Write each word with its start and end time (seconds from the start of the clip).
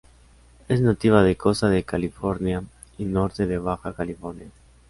Es 0.67 0.81
nativa 0.81 1.21
de 1.21 1.37
costa 1.37 1.69
de 1.69 1.83
California 1.83 2.63
y 2.97 3.05
norte 3.05 3.45
de 3.45 3.59
Baja 3.59 3.93
California. 3.93 4.47